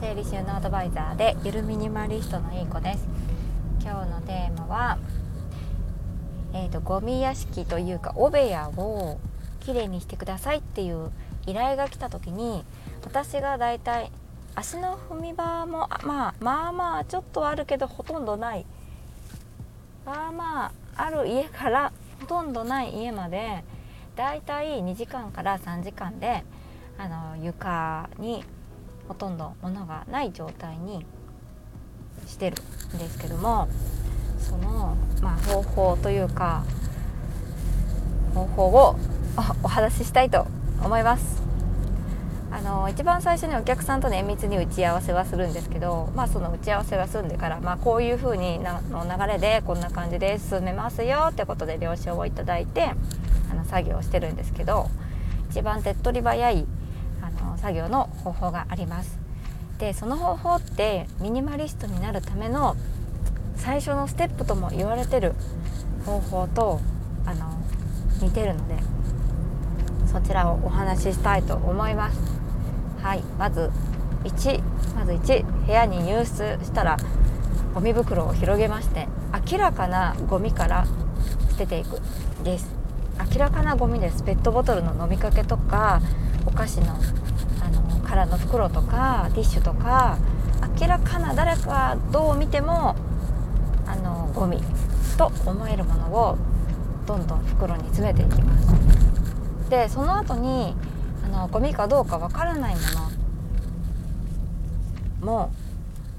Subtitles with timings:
[0.00, 3.08] 整理収納アドバイザーでゆるミニマリストのいい子です。
[3.80, 4.98] 今日のテーマは
[6.52, 9.18] えーと、ゴミ屋敷というかお部屋を
[9.60, 11.10] きれいにしてくださいっていう
[11.46, 12.62] 依頼が来た時に
[13.04, 14.10] 私がだいたい
[14.54, 18.66] 足の踏み場もまあまあまあちょっとあるけどほとんどない。
[20.04, 21.90] まあまあある家から
[22.20, 23.64] ほとんどない家まで
[24.14, 26.44] だいたい2時間から3時間で
[26.98, 28.44] あの床に
[29.08, 31.04] ほとんど物がない状態に
[32.26, 32.56] してる
[32.94, 33.68] んですけども
[34.38, 36.64] その、まあ、方法というか
[38.34, 38.96] 方法を
[39.62, 40.46] お話ししたいと
[40.82, 41.46] 思います。
[42.56, 52.92] あの一番最初にお客さんと綿密に打ち合わせはするんですけど、まあ、その打ち合わせが済んでから、まあ、こういう風になの流れでこんな感じで進めますよってことで了承をいただいて
[53.50, 54.88] あの作業をしてるんですけど
[55.50, 56.66] 一番手っ取り早い
[57.56, 59.18] の作業の方法があります。
[59.78, 62.76] でその方法ってミニマリストになるための
[63.56, 65.34] 最初のステップとも言われてる
[66.04, 66.80] 方法と
[67.26, 67.52] あの
[68.22, 68.76] 似てるので
[70.10, 72.18] そちらをお話ししたいと思います。
[73.02, 73.70] はいまず
[74.24, 74.62] 1
[74.94, 76.96] まず1部屋に入室したら
[77.74, 79.08] ゴミ袋を広げまして
[79.50, 80.86] 明らかなゴミから
[81.50, 82.00] 捨てていく
[82.44, 82.74] です。
[83.34, 84.22] 明らかなゴミです。
[84.22, 86.00] ペットボトルの飲みかけとか
[86.46, 87.35] お菓子のあの
[88.06, 90.18] 空の袋とかティッシュとか
[90.80, 92.94] 明らかな誰かどう見ても
[93.86, 94.60] あのゴミ
[95.18, 96.38] と思えるものを
[97.06, 98.74] どんどん袋に詰めていきます。
[99.70, 100.76] でその後に
[101.24, 102.80] あのゴミかどうかわからないも
[105.20, 105.52] のも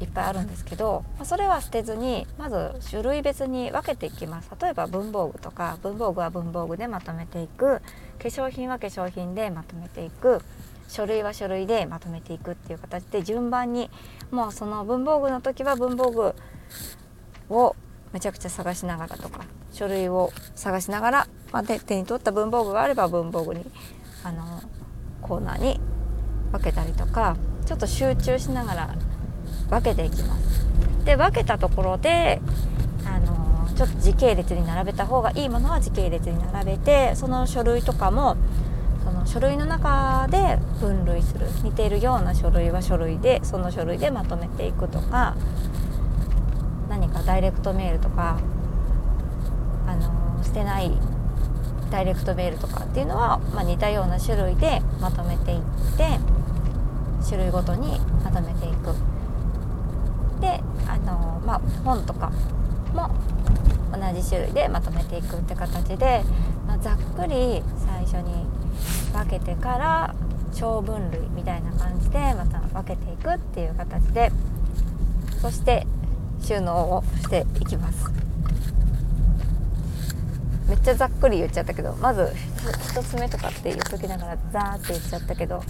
[0.00, 4.50] いっぱいあるんですけどまあそれは捨てずにまず種類別に分けていきます。
[4.60, 7.80] 例えば文房具とか文房具は文房具でまとめていく。
[8.18, 10.42] 化粧品は化粧品でまとめていく。
[10.92, 13.90] 書類は書類でまとめていくっていう形で順番に
[14.30, 16.34] もうその文房具の時は文房具
[17.48, 17.74] を
[18.12, 23.64] めちゃくちゃ探しながらとか書類を探しながら、まあ、手に取った文房具があれば文房具に
[24.22, 24.62] あの
[25.22, 25.80] コーナーに
[26.52, 28.94] 分けたりとかちょっと集中しながら
[29.70, 30.66] 分けていきます。
[31.06, 32.42] で分けたところで
[33.06, 38.36] あのちょっと時系列に並べた方がいいものは時系列に並べてその書類とかも
[39.24, 45.36] 書類の中で分類する似ているような書類は書類でその書類でまとめていくとか
[46.88, 48.38] 何かダイレクトメールとか
[49.86, 50.92] あの捨てない
[51.90, 55.60] ダイレクトメールとかっていうのは、まあ、似たような種類でまとめていっ
[55.96, 56.18] て
[57.24, 58.94] 種類ごとにまとめていく。
[60.40, 62.32] であの、まあ、本とか
[62.92, 63.10] も
[63.92, 66.22] 同じ種類でまとめていくって形で、
[66.66, 68.46] まあ、ざっくり最初に
[69.12, 70.14] 分けてから
[70.52, 74.30] 小分類みたいな感じでまた分けていくっていう形で
[75.40, 75.86] そして
[76.42, 78.10] 収納をしていきます。
[80.68, 82.22] めっちゃざっくり言っちゃったけどまず
[82.94, 85.64] 1つ目とかって言っときながらザーって言っちゃったけど、はい、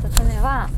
[0.00, 0.68] 1つ目は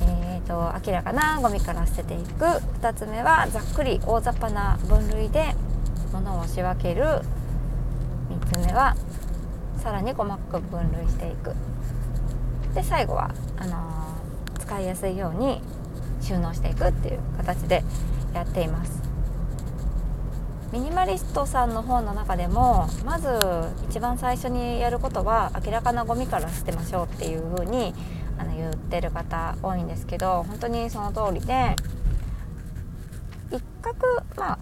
[0.00, 2.44] えーと、明らかなゴミから捨てていく。
[2.44, 5.54] 2つ目はざっくり大雑把な分類で
[6.12, 7.02] 物を仕分ける。
[8.30, 8.94] 3つ目は
[9.78, 11.54] さらに細かく分類していく。
[12.74, 15.60] で最後はあのー、使いやすいように
[16.20, 17.82] 収納していくっていう形で
[18.34, 19.08] やっています。
[20.72, 23.28] ミニマリストさんの本の中でもまず
[23.88, 27.94] 一番最初にやることは明らかなゴミから捨てましょうっていう風に
[28.36, 31.74] あの言ってる方多いんですけど本当にその通りで
[33.50, 34.58] 一角まあ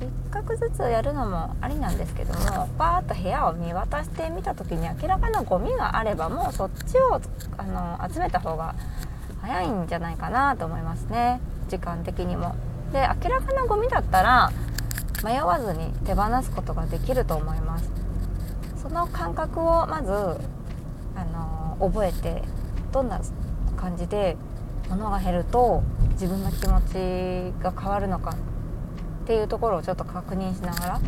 [0.00, 7.20] 一角ずつやるのもありなんですけどもバーッと部屋を見渡してみた時に明らかなゴミがあればもうそっちを
[7.58, 8.74] あの集めた方が
[9.42, 11.40] 早いんじゃないかなと思いますね。
[11.68, 12.54] 時間的にも。
[12.92, 14.50] で明らかなゴミだったら
[15.24, 17.90] 迷わずに手放すことができると思います。
[18.82, 22.42] その感覚をまずあの覚えて
[22.92, 23.20] どんな
[23.76, 24.36] 感じで
[24.88, 25.82] 物が減ると
[26.12, 28.34] 自分の気持ちが変わるのか。
[29.30, 31.00] っていうところをちょっと確認しながら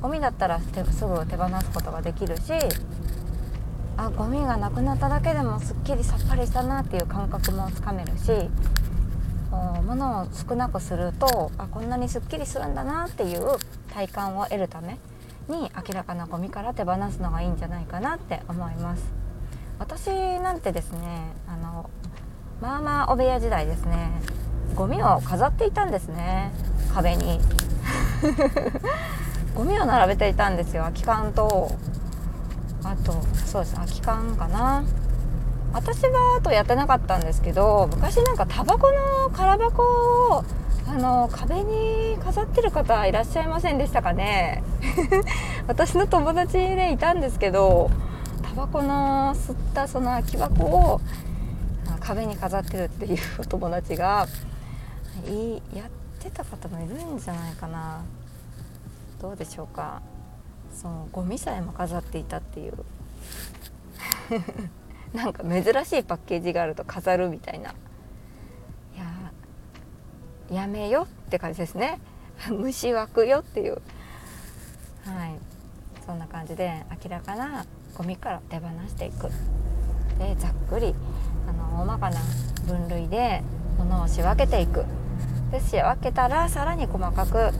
[0.00, 2.52] ゴミだったらすぐ手放すことができるし
[3.96, 8.48] あゴミがなくなっただけでもすっきりさっぱりしたなっていう感覚もつかめるし
[9.50, 13.56] 物を少なくするとあこんなにすっきりするんだなっていう
[13.92, 15.00] 体感を得るため
[15.48, 19.02] に明らかなゴミから手放すのがいいんじゃないかなって思います。
[19.80, 20.08] 私
[20.38, 21.90] なんてですねあの
[22.60, 24.12] まあまあお部屋時代ですね
[24.76, 26.52] ゴミを飾っていたんですね。
[26.96, 27.40] 壁に。
[29.54, 30.82] ゴミを並べていたんですよ。
[30.84, 31.70] 空き缶と。
[32.84, 33.12] あと
[33.44, 33.74] そうです。
[33.74, 34.82] 空き缶かな。
[35.74, 40.44] 私はあとやってなかったんですけど昔なんかタバコの空箱を
[40.88, 44.62] あの壁に飾ってる方いらっしゃいませんでしたかね。
[45.68, 47.90] 私の友達でいたんですけど
[48.42, 51.00] タバコの吸ったその空き箱を
[52.00, 54.26] 壁に飾ってるっていうお友達が
[55.28, 58.04] いやってた方もいるんじゃないかな。
[59.20, 60.02] どうでしょうか。
[60.74, 62.74] そのゴミさえも飾っていたっていう。
[65.14, 67.70] なんか珍しいパッケージがあると飾るみたいな。
[67.70, 67.74] い
[70.52, 72.00] ややめよって感じですね。
[72.50, 73.80] 虫湧くよっていう。
[75.04, 75.38] はい。
[76.04, 77.64] そんな感じで明らかな
[77.96, 79.30] ゴミから手放していく。
[80.18, 80.94] でざっくり
[81.48, 82.20] あの大まかな
[82.66, 83.42] 分類で
[83.78, 84.84] 物を仕分けていく。
[85.50, 87.50] で仕分けたらさらに細かくあ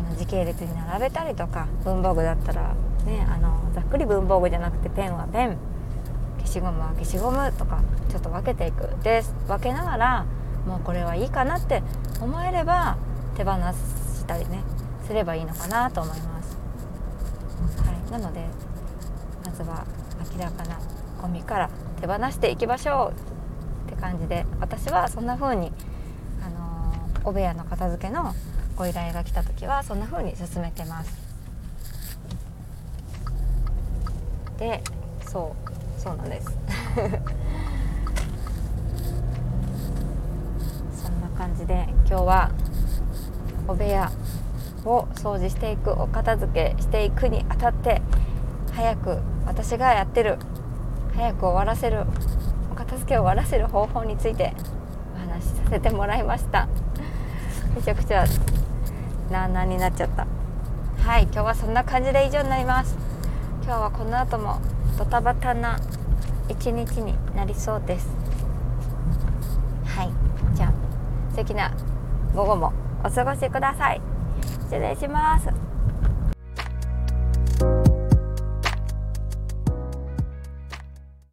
[0.00, 2.74] の時系列に並べたりとか文房具だったら
[3.04, 5.58] ねあのざっくり文房具じゃなくてペンはペン。
[6.46, 10.26] 消しゴムは消しゴムとかちょっと分けていくで分けながら
[10.66, 11.82] もうこれはいいかなって
[12.20, 12.96] 思えれば
[13.36, 14.62] 手放したりね
[15.06, 16.56] すればいいのかなと思います、
[17.82, 18.44] はい、なので
[19.44, 19.84] まずは
[20.34, 20.78] 明らかな
[21.20, 21.70] ゴミから
[22.00, 23.12] 手放していきましょ
[23.86, 25.72] うって感じで私はそんな風に、
[27.26, 28.36] お部屋の片付けの
[28.76, 31.12] ご依頼が来た時はそんな風に進めてます。
[34.58, 34.80] で
[35.28, 35.54] そ
[35.98, 36.46] うそうなんです。
[40.94, 42.52] そんな感じで今日は
[43.66, 44.08] お部屋
[44.84, 48.00] を掃除していくお片付けしていくにあたって
[48.72, 50.38] 早く私がやってる
[51.16, 52.04] 早く終わらせる
[52.70, 54.54] お片付けを終わらせる方法について
[55.16, 56.68] お話しさせてもらいました。
[57.76, 58.24] めちゃくちゃ
[59.30, 60.26] なあなあになっちゃった。
[61.02, 62.96] はい今日はそんな感じで以上になります。
[63.62, 64.60] 今日はこの後も
[64.98, 65.78] ドタバタな
[66.48, 68.08] 一日になりそうです。
[69.84, 70.10] はい
[70.56, 70.72] じゃあ
[71.30, 71.70] 素敵な
[72.34, 72.72] 午後も
[73.04, 74.00] お過ごしください。
[74.62, 75.50] 失礼します。